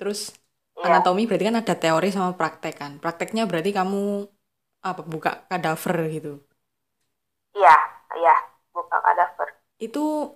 [0.00, 0.32] Terus
[0.80, 0.88] ya.
[0.90, 2.92] anatomi berarti kan ada teori sama praktek kan?
[2.98, 4.26] Prakteknya berarti kamu
[4.80, 6.40] apa buka kadaver gitu?
[7.54, 7.76] Iya
[8.16, 9.48] iya buka kadaver
[9.80, 10.34] itu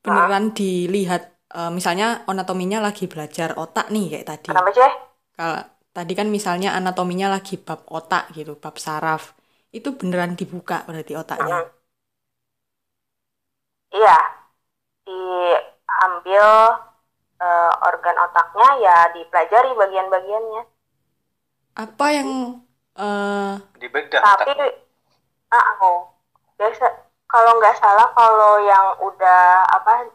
[0.00, 4.48] beneran dilihat uh, misalnya anatominya lagi belajar otak nih kayak tadi.
[4.50, 4.92] Kenapa sih?
[5.36, 5.60] Kalau
[5.92, 9.36] tadi kan misalnya anatominya lagi bab otak gitu bab saraf.
[9.70, 11.68] Itu beneran dibuka berarti otaknya?
[11.68, 11.70] Hmm.
[13.96, 14.18] Iya,
[15.04, 16.46] diambil
[17.40, 20.62] uh, organ otaknya ya dipelajari bagian-bagiannya.
[21.76, 22.28] Apa yang
[22.96, 23.60] uh...
[23.76, 24.20] dibedah?
[24.24, 24.52] Tapi,
[25.52, 26.08] ah, oh,
[26.56, 27.05] biasa
[27.36, 30.08] kalau nggak salah kalau yang udah apa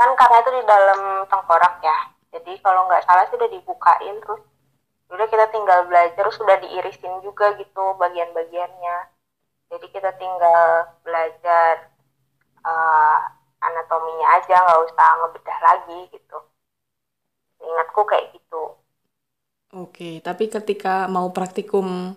[0.00, 1.98] kan karena itu di dalam tengkorak ya.
[2.32, 4.40] Jadi kalau nggak salah sudah dibukain terus
[5.12, 8.96] udah kita tinggal belajar sudah diirisin juga gitu bagian-bagiannya.
[9.68, 11.92] Jadi kita tinggal belajar
[12.64, 13.18] uh,
[13.64, 16.38] anatominya aja nggak usah ngebedah lagi gitu
[17.64, 18.76] ingatku kayak gitu
[19.72, 22.12] oke tapi ketika mau praktikum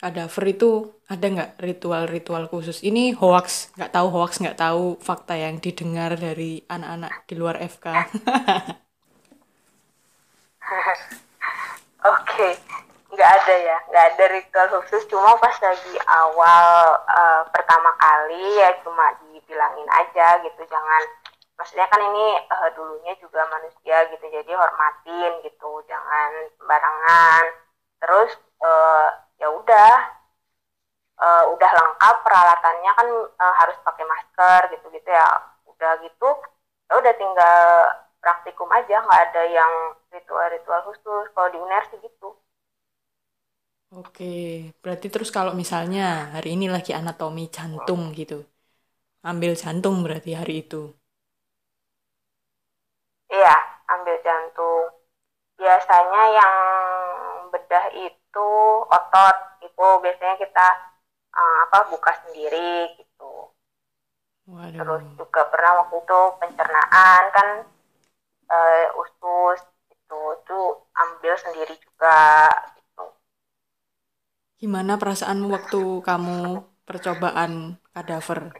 [0.00, 2.80] kadaver itu ada nggak ritual-ritual khusus?
[2.80, 7.86] Ini hoax nggak tahu hoax nggak tahu fakta yang didengar dari anak-anak di luar FK
[12.12, 12.48] oke
[13.10, 15.02] nggak ada ya nggak ada ritual khusus.
[15.10, 16.66] Cuma pas lagi awal
[17.10, 20.62] uh, pertama kali ya cuma dibilangin aja gitu.
[20.64, 21.02] Jangan
[21.58, 25.84] maksudnya kan ini uh, dulunya juga manusia gitu jadi hormatin gitu.
[25.84, 27.44] Jangan sembarangan.
[28.00, 28.30] Terus
[28.64, 29.08] uh,
[29.40, 29.90] ya udah
[31.20, 33.08] uh, udah lengkap peralatannya kan
[33.44, 35.28] uh, harus pakai masker gitu gitu ya
[35.70, 36.28] udah gitu
[36.90, 37.58] ya udah tinggal
[38.20, 39.72] praktikum aja nggak ada yang
[40.12, 42.28] ritual-ritual khusus kalau di UNER sih gitu
[44.00, 44.24] Oke,
[44.82, 46.02] berarti terus kalau misalnya
[46.34, 48.38] hari ini lagi anatomi jantung gitu,
[49.30, 50.82] ambil jantung berarti hari itu.
[53.36, 53.54] Iya,
[53.92, 54.84] ambil jantung.
[55.60, 56.56] Biasanya yang
[57.52, 58.19] bedah itu
[58.86, 60.66] otot, itu biasanya kita
[61.34, 63.50] uh, apa buka sendiri gitu.
[64.46, 64.78] Waduh.
[64.78, 67.48] Terus juga pernah waktu itu pencernaan kan
[68.50, 70.58] uh, usus itu itu
[70.94, 72.46] ambil sendiri juga
[74.60, 78.52] Gimana perasaanmu waktu kamu percobaan kadaver?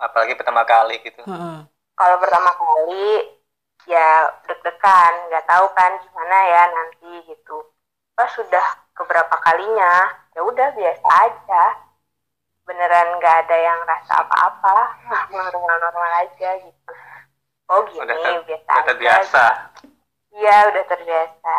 [0.00, 1.20] apalagi pertama kali gitu.
[1.96, 3.36] Kalau pertama kali
[3.88, 7.64] ya deg-degan, nggak tahu kan gimana ya nanti gitu.
[8.20, 11.64] Pas sudah keberapa kalinya, ya udah biasa aja.
[12.68, 14.76] Beneran nggak ada yang rasa apa-apa,
[15.32, 16.92] normal-normal aja gitu.
[17.72, 19.44] Oh gini, udah ter- biasa udah terbiasa.
[20.36, 21.54] Iya, udah terbiasa.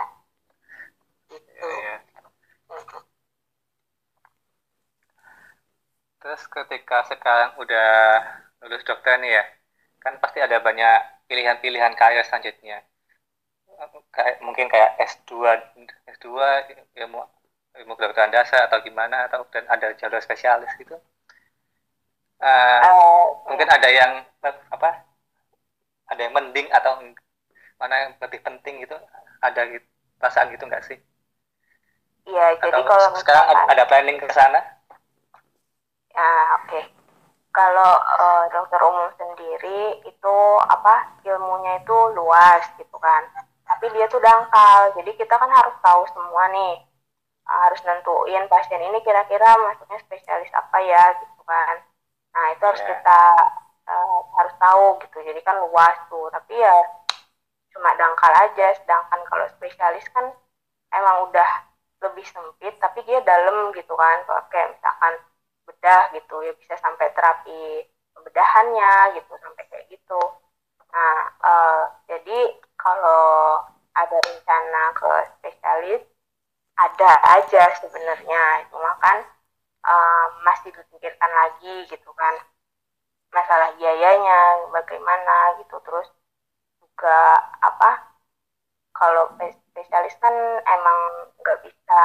[1.34, 1.50] Gitu.
[1.66, 1.98] Ya, ya.
[6.22, 7.90] Terus ketika sekarang udah
[8.62, 9.44] lulus dokter nih ya,
[9.98, 12.86] kan pasti ada banyak pilihan-pilihan karir selanjutnya.
[14.12, 15.58] Kayak, mungkin kayak S2,
[16.06, 16.28] S2
[17.02, 17.26] ilmu
[17.72, 21.00] ilmu kedokteran dasar atau gimana atau dan ada jalur spesialis gitu.
[22.42, 24.12] Uh, uh, mungkin ada yang
[24.74, 25.06] apa?
[26.12, 27.00] Ada yang mending atau
[27.80, 28.98] mana yang lebih penting gitu?
[29.42, 29.88] Ada gitu,
[30.20, 31.00] perasaan gitu nggak sih?
[32.30, 34.62] Iya, jadi kalau sekarang ada planning ke sana?
[36.14, 36.70] Ya, oke.
[36.70, 36.84] Okay.
[37.52, 43.28] Kalau uh, dokter umum sendiri itu apa ilmunya itu luas gitu kan.
[43.72, 44.92] Tapi dia tuh dangkal.
[45.00, 46.76] Jadi kita kan harus tahu semua nih.
[47.48, 51.76] Uh, harus nentuin pasien ini kira-kira masuknya spesialis apa ya gitu kan.
[52.32, 52.90] Nah, itu harus yeah.
[52.94, 53.22] kita
[53.90, 55.18] uh, harus tahu gitu.
[55.26, 56.28] Jadi kan luas tuh.
[56.30, 56.76] Tapi ya
[57.74, 58.68] cuma dangkal aja.
[58.78, 60.30] Sedangkan kalau spesialis kan
[60.92, 61.50] emang udah
[62.02, 64.22] lebih sempit tapi dia dalam gitu kan.
[64.52, 65.16] Kayak misalkan
[65.72, 70.22] bedah gitu ya bisa sampai terapi pembedahannya gitu sampai kayak gitu
[70.92, 73.62] nah uh, jadi kalau
[73.94, 76.02] ada rencana ke spesialis
[76.82, 78.66] ada aja sebenarnya.
[78.74, 79.22] Cuma kan
[79.86, 82.36] uh, masih dipikirkan lagi gitu kan.
[83.32, 85.78] Masalah biayanya bagaimana gitu.
[85.86, 86.10] Terus
[86.82, 88.18] juga apa
[88.98, 90.34] kalau spesialis kan
[90.66, 91.00] emang
[91.40, 92.02] nggak bisa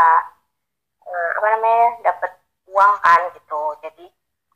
[1.09, 2.33] uh, apa namanya dapat
[2.69, 3.61] uang kan gitu.
[3.81, 4.07] Jadi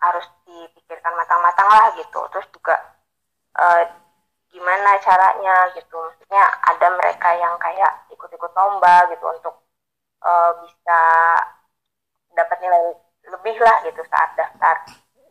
[0.01, 2.21] harus dipikirkan matang-matang lah gitu.
[2.29, 2.77] Terus juga
[3.57, 4.10] uh,
[4.51, 5.97] gimana caranya gitu.
[5.97, 9.55] Maksudnya ada mereka yang kayak ikut-ikut lomba gitu untuk
[10.23, 11.01] uh, bisa
[12.35, 12.95] dapat nilai
[13.31, 14.77] lebih lah gitu saat daftar.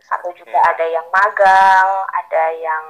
[0.10, 0.70] Atau juga yeah.
[0.74, 2.86] ada yang magang ada yang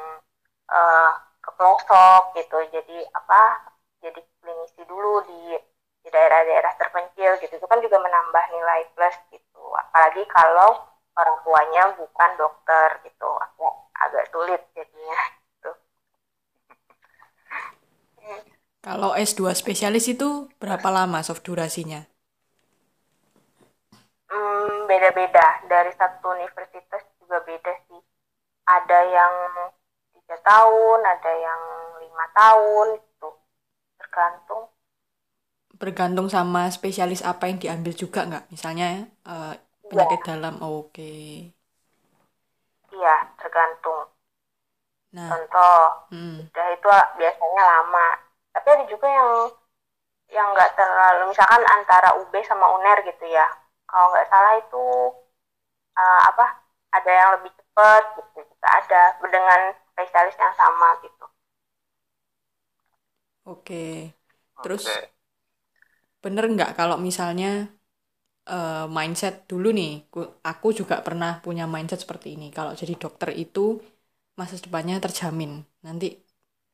[0.71, 1.11] uh,
[1.43, 2.57] ke pelosok gitu.
[2.71, 5.59] Jadi apa jadi klinisi dulu di
[5.99, 7.53] di daerah-daerah terpencil gitu.
[7.59, 9.63] Itu kan juga menambah nilai plus gitu.
[9.75, 10.79] Apalagi kalau
[11.19, 13.27] orang tuanya bukan dokter gitu.
[13.27, 14.61] Agak agak sulit.
[14.71, 14.88] jadinya
[18.99, 22.03] Kalau S2 spesialis itu berapa lama soft durasinya?
[24.27, 25.63] Hmm, beda-beda.
[25.71, 27.95] Dari satu universitas juga beda sih.
[28.67, 29.33] Ada yang
[30.19, 31.61] tiga tahun, ada yang
[32.03, 33.27] lima tahun, itu
[34.03, 34.67] tergantung.
[35.79, 38.51] Bergantung sama spesialis apa yang diambil juga nggak?
[38.51, 39.55] Misalnya uh,
[39.87, 40.35] penyakit ya.
[40.35, 40.99] dalam, oh, oke.
[40.99, 41.55] Okay.
[42.91, 44.11] Iya, tergantung.
[45.15, 45.31] Nah.
[45.31, 46.51] Contoh, hmm.
[46.51, 49.31] udah itu biasanya lama tapi ada juga yang
[50.29, 53.45] yang nggak terlalu misalkan antara UB sama UNER gitu ya.
[53.89, 54.85] Kalau nggak salah itu
[55.97, 56.45] uh, apa
[56.93, 59.59] ada yang lebih cepat gitu juga ada dengan
[59.93, 61.25] spesialis yang sama gitu.
[63.49, 64.13] Oke.
[64.61, 65.09] Terus okay.
[66.21, 67.71] bener nggak kalau misalnya
[68.45, 70.05] uh, mindset dulu nih
[70.45, 72.53] aku juga pernah punya mindset seperti ini.
[72.53, 73.81] Kalau jadi dokter itu
[74.37, 75.65] masa depannya terjamin.
[75.81, 76.28] Nanti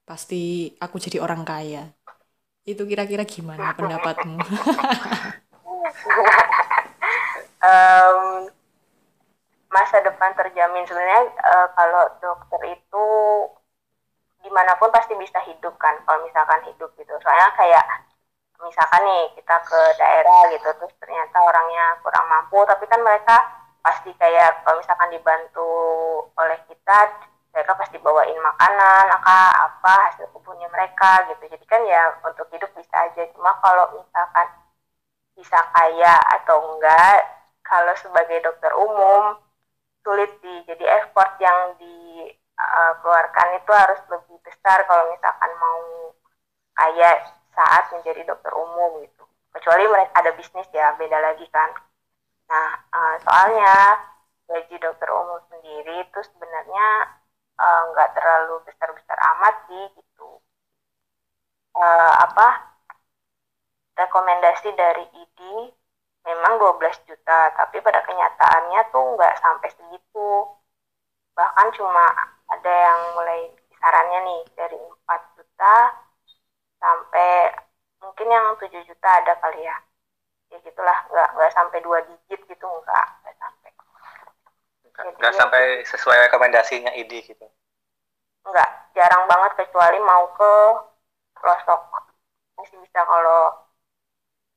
[0.05, 1.89] pasti aku jadi orang kaya.
[2.65, 4.37] Itu kira-kira gimana pendapatmu?
[7.65, 8.49] um,
[9.69, 13.07] masa depan terjamin sebenarnya uh, kalau dokter itu
[14.45, 17.85] di mana pun pasti bisa hidup kan kalau misalkan hidup gitu soalnya kayak
[18.61, 23.35] misalkan nih kita ke daerah gitu terus ternyata orangnya kurang mampu tapi kan mereka
[23.83, 25.69] pasti kayak kalau misalkan dibantu
[26.39, 26.97] oleh kita
[27.55, 31.23] mereka pasti bawain makanan apa apa hasil kebunnya mereka?
[31.31, 31.55] Gitu.
[31.55, 33.23] Jadi kan ya untuk hidup bisa aja.
[33.31, 34.47] Cuma kalau misalkan
[35.39, 37.23] bisa kaya atau enggak
[37.63, 39.39] kalau sebagai dokter umum
[40.03, 40.67] sulit sih.
[40.67, 46.11] Jadi effort yang dikeluarkan uh, itu harus lebih besar kalau misalkan mau
[46.75, 47.23] kaya
[47.55, 49.23] saat menjadi dokter umum gitu.
[49.55, 51.71] Kecuali mereka ada bisnis ya beda lagi kan.
[52.51, 54.03] Nah uh, soalnya
[54.51, 57.23] gaji dokter umum sendiri itu sebenarnya Eh,
[57.57, 60.29] nggak uh, terlalu besar-besar amat sih gitu.
[61.75, 62.47] Uh, apa
[63.95, 65.39] rekomendasi dari ID
[66.27, 70.29] memang 12 juta tapi pada kenyataannya tuh nggak sampai segitu.
[71.35, 72.05] Bahkan cuma
[72.51, 75.75] ada yang mulai kisarannya nih dari 4 juta
[76.79, 77.55] sampai
[78.03, 79.77] mungkin yang 7 juta ada kali ya.
[80.51, 83.24] Ya gitulah nggak nggak sampai dua digit gitu nggak
[84.95, 87.47] nggak sampai nggak sampai sesuai rekomendasinya ID gitu.
[88.47, 90.53] Nggak jarang banget kecuali mau ke
[91.35, 91.81] pelosok
[92.55, 93.51] masih bisa kalau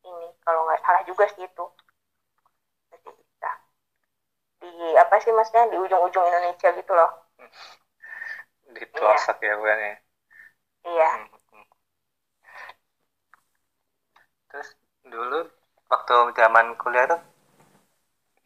[0.07, 1.65] ini kalau nggak salah juga sih itu.
[2.95, 3.51] Masih bisa.
[4.63, 7.11] Di apa sih maksudnya di ujung-ujung Indonesia gitu loh.
[8.71, 9.51] Di pelosok iya.
[9.51, 9.95] ya bukan ya?
[10.87, 11.11] Iya.
[11.19, 11.67] Hmm, hmm.
[14.49, 14.69] terus
[15.03, 15.51] dulu
[15.91, 17.21] waktu zaman kuliah tuh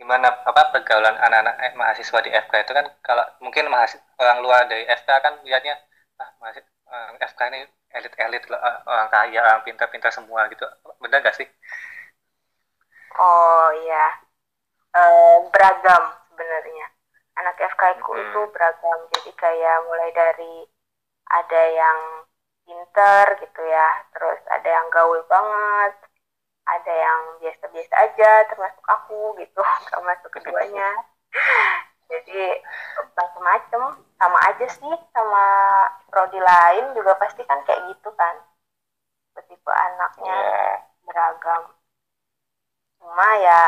[0.02, 0.28] gimana?
[0.42, 4.82] Apa pergaulan anak-anak eh, mahasiswa di FK itu kan kalau mungkin mahasiswa orang luar dari
[4.90, 5.78] FK kan lihatnya
[6.18, 7.60] ah mahasiswa eh, FK ini
[7.94, 10.66] elit-elit eh, orang kaya orang pintar-pintar semua gitu.
[10.98, 11.46] Benar gak sih?
[13.16, 14.06] Oh iya.
[14.92, 15.02] E,
[15.52, 16.86] beragam sebenarnya.
[17.38, 18.18] Anak FK hmm.
[18.18, 18.98] itu beragam.
[19.12, 20.64] Jadi kayak mulai dari
[21.28, 21.98] ada yang
[22.66, 25.94] pinter gitu ya terus ada yang gaul banget
[26.62, 29.60] ada yang biasa-biasa aja termasuk aku gitu.
[29.92, 30.90] Termasuk keduanya.
[32.12, 32.60] Jadi
[33.16, 33.82] macam-macam
[34.20, 35.46] sama aja sih sama
[36.12, 38.36] prodi lain juga pasti kan kayak gitu kan.
[39.32, 40.76] Tipe anaknya yeah.
[41.08, 41.72] beragam.
[43.00, 43.60] Cuma ya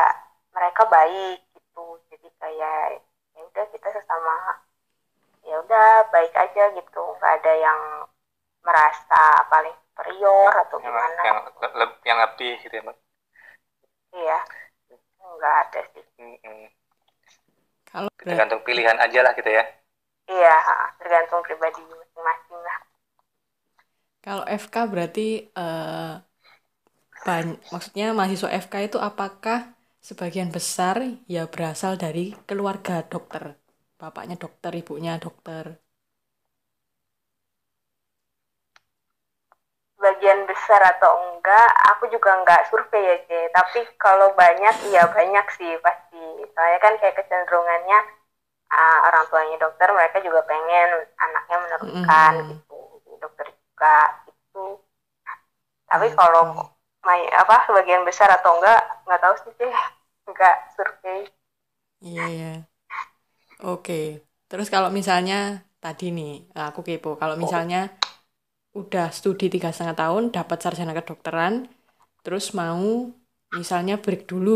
[0.53, 1.99] mereka baik gitu.
[2.13, 3.01] Jadi kayak
[3.35, 4.61] ya udah kita sesama.
[5.45, 7.03] Ya udah baik aja gitu.
[7.17, 7.81] Nggak ada yang
[8.65, 11.21] merasa paling superior atau gimana?
[11.23, 12.97] yang, yang, yang lebih gitu ya mbak?
[14.11, 14.39] Iya.
[15.23, 16.05] Enggak ada sih.
[16.19, 16.67] Mm -hmm.
[17.87, 19.63] kalau tergantung pilihan aja lah gitu ya.
[20.27, 20.55] Iya
[20.99, 22.77] tergantung pribadi masing-masing lah.
[24.19, 26.19] Kalau FK berarti uh,
[27.23, 29.71] ban maksudnya mahasiswa FK itu apakah
[30.03, 30.99] sebagian besar
[31.31, 33.55] ya berasal dari keluarga dokter?
[33.95, 35.84] Bapaknya dokter ibunya dokter
[40.05, 45.45] sebagian besar atau enggak aku juga enggak survei ya C tapi kalau banyak iya banyak
[45.57, 46.21] sih pasti
[46.53, 47.99] soalnya kan kayak kecenderungannya
[48.69, 52.57] uh, orang tuanya dokter mereka juga pengen anaknya meneruskan mm -hmm.
[53.09, 53.27] gitu
[53.73, 54.65] enggak itu
[55.89, 56.43] tapi Hmm, kalau
[57.01, 59.73] may apa sebagian besar atau enggak nggak tahu sih sih
[60.29, 61.25] enggak survei
[62.05, 62.51] Iya, iya.
[63.65, 64.21] Oke.
[64.45, 67.17] Terus kalau misalnya tadi nih, aku kepo.
[67.17, 67.95] Kalau misalnya
[68.79, 71.53] udah studi tiga setengah tahun, dapat sarjana kedokteran,
[72.23, 72.83] terus mau
[73.59, 74.51] misalnya break dulu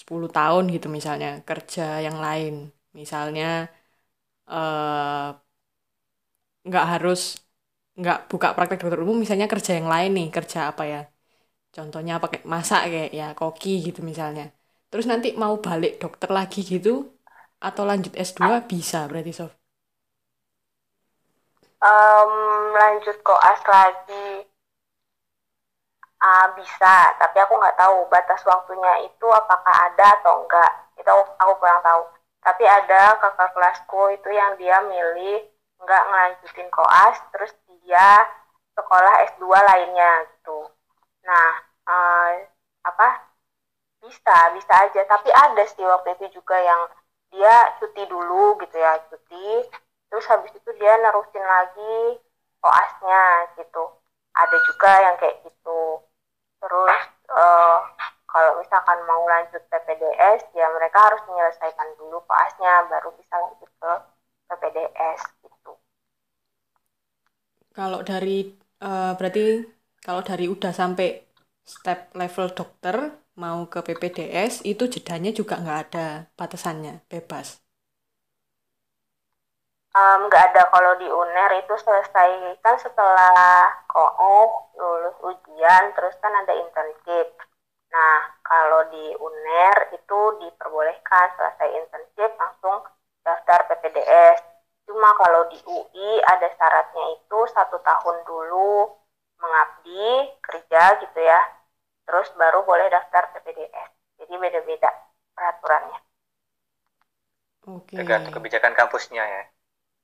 [0.00, 2.54] 10 tahun gitu misalnya, kerja yang lain.
[3.00, 3.44] Misalnya
[4.48, 5.28] eh,
[6.68, 7.18] nggak harus
[7.98, 10.98] nggak buka praktek dokter umum, misalnya kerja yang lain nih, kerja apa ya?
[11.76, 14.44] Contohnya pakai masak kayak ya koki gitu misalnya.
[14.90, 16.90] Terus nanti mau balik dokter lagi gitu
[17.66, 19.52] atau lanjut S2 bisa berarti Sof.
[21.88, 22.32] Em,
[22.78, 24.28] lanjut koas lagi.
[26.22, 30.70] Ah, bisa tapi aku nggak tahu batas waktunya itu apakah ada atau enggak.
[31.00, 32.02] Itu aku, aku kurang tahu.
[32.46, 35.38] Tapi ada kakak kelasku itu yang dia milih
[35.82, 38.08] nggak ngelanjutin koas terus dia
[38.78, 40.58] sekolah S2 lainnya gitu.
[41.28, 41.50] Nah
[41.90, 42.30] eh,
[42.86, 43.08] apa?
[44.04, 45.00] Bisa bisa aja.
[45.12, 46.82] Tapi ada sih waktu itu juga yang
[47.32, 49.46] dia cuti dulu gitu ya cuti
[50.12, 52.20] terus habis itu dia nerusin lagi
[52.60, 53.84] koasnya gitu.
[54.36, 55.80] Ada juga yang kayak gitu.
[56.60, 57.00] Terus
[57.32, 57.78] eh,
[58.32, 63.92] kalau misalkan mau lanjut PPDS ya mereka harus menyelesaikan dulu koasnya baru bisa lanjut ke
[64.48, 65.72] PPDS gitu.
[67.76, 68.30] Kalau dari
[68.84, 69.40] eh, berarti
[70.04, 71.08] kalau dari udah sampai
[71.74, 72.96] step level dokter
[73.42, 76.06] mau ke PPDS itu jedanya juga nggak ada
[76.38, 77.61] batasannya, bebas.
[79.92, 86.56] Nggak ada kalau di UNER itu selesai kan setelah koas lulus ujian terus kan ada
[86.56, 87.36] internship.
[87.92, 92.88] Nah kalau di UNER itu diperbolehkan selesai internship langsung
[93.20, 94.40] daftar PPDS
[94.88, 98.90] cuma kalau di UI ada syaratnya itu satu tahun dulu
[99.38, 101.40] mengabdi kerja gitu ya
[102.08, 104.90] terus baru boleh daftar PPDS jadi beda-beda
[105.36, 106.00] peraturannya.
[107.62, 107.94] Oke.
[107.94, 109.42] tergantung kebijakan kampusnya ya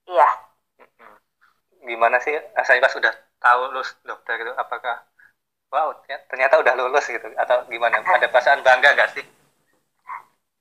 [0.08, 0.28] iya.
[1.84, 2.34] Gimana sih?
[2.56, 4.98] Rasanya pas udah tahu lulus dokter gitu apakah
[5.70, 7.28] wow ternyata- ternyata udah lulus gitu?
[7.38, 8.02] Atau gimana?
[8.02, 9.24] Ada perasaan bangga gak sih?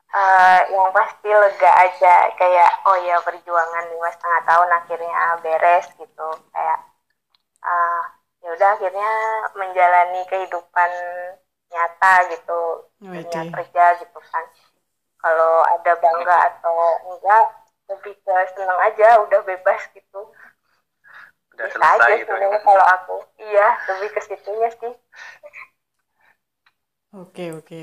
[0.07, 2.15] Eh, yang pasti lega aja.
[2.39, 6.27] Kayak oh ya perjuangan lima setengah tahun akhirnya beres gitu.
[6.53, 6.79] Kayak
[7.65, 8.03] ah
[8.39, 9.12] ya udah akhirnya
[9.57, 10.91] menjalani kehidupan
[11.73, 12.62] nyata gitu.
[13.03, 14.45] Dunia kerja gitu kan.
[15.19, 16.77] Kalau ada bangga atau
[17.12, 17.45] enggak
[17.89, 20.19] lebih ke senang aja udah bebas gitu
[21.54, 24.93] udah bisa aja selesai gitu sebenarnya kalau aku iya lebih ke situnya sih
[27.12, 27.82] Oke, oke.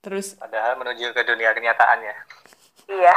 [0.00, 2.14] Terus padahal menuju ke dunia kenyataan ya
[2.88, 3.14] Iya.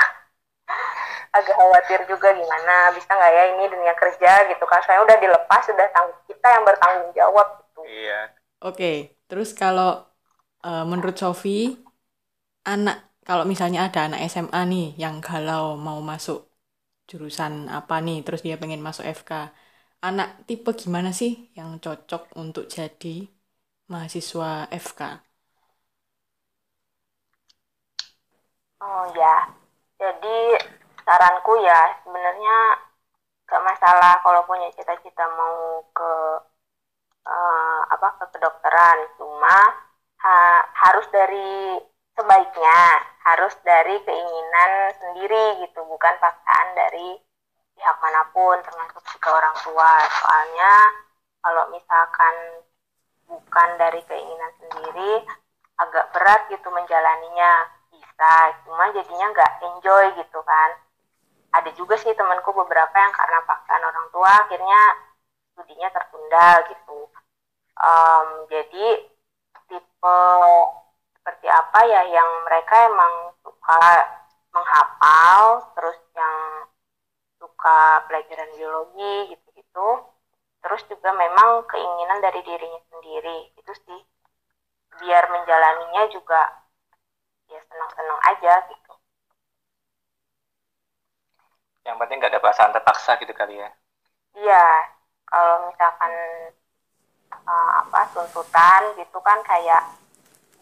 [1.33, 4.81] Agak khawatir juga gimana bisa nggak ya ini dunia kerja gitu kan.
[4.85, 7.81] Saya udah dilepas, sudah tanggung kita yang bertanggung jawab gitu.
[7.89, 8.13] iya
[8.65, 8.85] Oke,
[9.27, 9.83] terus kalau
[10.65, 11.49] eh, menurut Sofi,
[12.65, 16.37] anak kalau misalnya ada anak SMA nih yang galau mau masuk
[17.09, 19.31] jurusan apa nih, terus dia pengen masuk FK,
[20.07, 23.07] anak tipe gimana sih yang cocok untuk jadi
[23.91, 24.47] mahasiswa
[24.85, 25.01] FK?
[28.85, 29.35] Oh ya.
[30.01, 30.37] Jadi
[31.05, 32.55] saranku ya sebenarnya
[33.49, 35.57] gak masalah kalau punya cita-cita mau
[35.97, 36.11] ke
[37.27, 39.57] eh, apa ke kedokteran, cuma
[40.23, 41.79] ha- harus dari
[42.15, 42.79] sebaiknya
[43.23, 47.15] harus dari keinginan sendiri gitu, bukan paksaan dari
[47.73, 49.93] pihak mana pun termasuk juga orang tua.
[50.11, 50.73] Soalnya
[51.43, 52.35] kalau misalkan
[53.27, 55.23] bukan dari keinginan sendiri
[55.79, 57.71] agak berat gitu menjalaninya.
[57.91, 58.33] Bisa
[58.67, 60.69] cuma jadinya nggak enjoy gitu kan.
[61.53, 64.81] Ada juga sih temanku beberapa yang karena paksaan orang tua akhirnya
[65.53, 66.99] studinya tertunda gitu.
[67.77, 68.87] Em, jadi
[69.69, 70.19] tipe
[71.23, 73.79] seperti apa ya yang mereka emang suka
[74.51, 76.67] menghafal terus yang
[77.39, 79.87] suka pelajaran biologi gitu-gitu.
[80.59, 84.01] Terus juga memang keinginan dari dirinya sendiri itu sih.
[84.99, 86.43] Biar menjalaninya juga
[87.47, 88.93] ya senang-senang aja gitu.
[91.87, 93.71] Yang penting nggak ada perasaan terpaksa gitu kali ya?
[94.35, 94.67] Iya
[95.23, 96.11] kalau misalkan
[97.47, 100.02] uh, apa tuntutan gitu kan kayak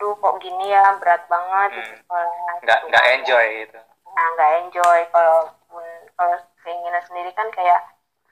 [0.02, 2.00] duh kok gini ya berat banget gitu Hmm.
[2.02, 3.14] sekolah nggak gitu nggak kan.
[3.16, 3.80] enjoy gitu
[4.16, 5.40] nah nggak enjoy kalau
[6.18, 7.82] kalau keinginan sendiri kan kayak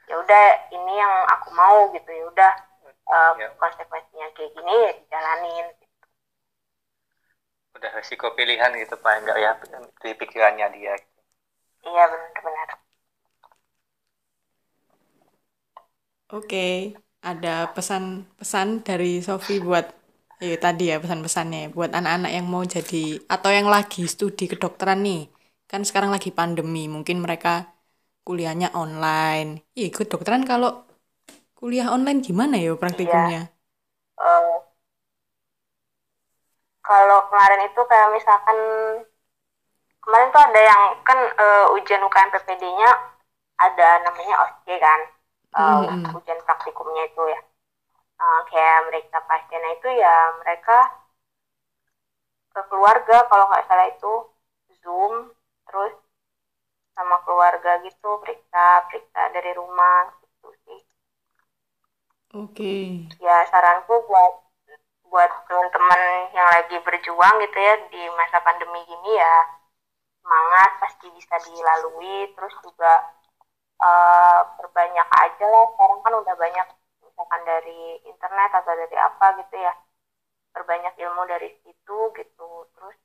[0.10, 2.52] ya udah ini yang aku mau gitu ya udah
[3.08, 3.48] uh, Ya.
[3.62, 5.68] konsekuensinya kayak gini ya dijalanin
[7.78, 9.52] udah resiko pilihan gitu paling nggak ya
[10.04, 10.94] di pikirannya dia
[11.86, 12.70] iya benar-benar
[16.30, 16.94] Oke,
[17.26, 19.86] ada pesan-pesan dari Sofi buat
[20.48, 22.98] ya tadi ya pesan-pesannya buat anak-anak yang mau jadi
[23.34, 25.20] atau yang lagi studi kedokteran nih.
[25.70, 27.50] Kan sekarang lagi pandemi, mungkin mereka
[28.28, 29.50] kuliahnya online.
[29.78, 30.70] Iya, kedokteran kalau
[31.60, 33.42] kuliah online gimana ya praktikumnya?
[34.20, 34.60] Eh,
[36.88, 38.58] kalau kemarin itu kayak misalkan
[40.04, 42.92] kemarin tuh ada yang kan eh, ujian UKM PPD-nya
[43.66, 45.00] ada namanya OSCE kan
[45.60, 47.40] eh, Hmm, ujian praktikumnya itu ya
[48.20, 50.78] Eh, kayak mereka pasiennya itu ya mereka
[52.52, 54.14] ke keluarga kalau nggak salah itu.
[54.84, 55.32] Zoom
[55.68, 55.96] terus
[56.96, 60.80] sama keluarga gitu periksa periksa dari rumah gitu sih.
[62.36, 63.08] Oke.
[63.24, 64.34] ya saranku buat
[65.10, 66.02] buat teman-teman
[66.36, 69.36] yang lagi berjuang gitu ya di masa pandemi gini ya
[70.20, 72.36] semangat pasti bisa dilalui.
[72.36, 72.94] Terus juga
[73.80, 75.66] eh, perbanyak aja lah.
[75.72, 76.68] Sekarang kan udah banyak
[77.20, 79.76] misalkan dari internet atau dari apa gitu ya
[80.56, 82.96] perbanyak ilmu dari situ gitu terus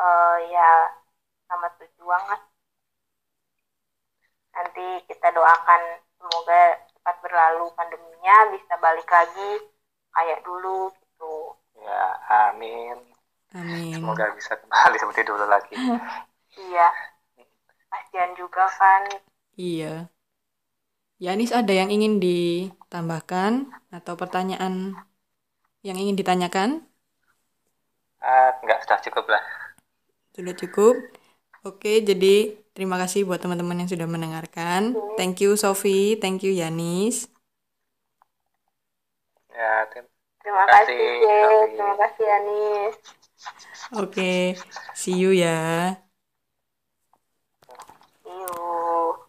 [0.00, 0.88] eh, ya
[1.44, 2.40] selamat berjuang lah
[4.56, 5.82] nanti kita doakan
[6.16, 9.68] semoga cepat berlalu pandeminya bisa balik lagi
[10.16, 12.04] kayak dulu gitu Ya,
[12.48, 12.96] amin.
[13.52, 13.94] Amin.
[13.94, 15.76] Semoga bisa kembali seperti dulu lagi.
[16.72, 16.88] iya
[17.92, 19.04] kasihan juga kan
[19.54, 20.08] Iya.
[21.18, 24.94] Yanis ada yang ingin ditambahkan atau pertanyaan
[25.82, 26.86] yang ingin ditanyakan?
[28.22, 29.42] Ah, enggak, sudah cukup lah.
[30.30, 30.94] Sudah cukup?
[31.66, 34.94] Oke, jadi terima kasih buat teman-teman yang sudah mendengarkan.
[35.18, 37.26] Thank you Sofi, thank you Yanis.
[39.50, 40.06] Ya, terima
[40.46, 42.94] Terima kasih kasih, terima kasih Anis
[43.98, 44.54] Oke,
[44.94, 45.98] see you ya.
[48.22, 49.27] See you.